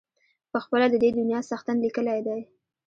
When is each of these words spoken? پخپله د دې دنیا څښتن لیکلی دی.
پخپله 0.53 0.87
د 0.89 0.95
دې 1.03 1.09
دنیا 1.17 1.39
څښتن 1.49 1.77
لیکلی 1.85 2.19
دی. 2.27 2.39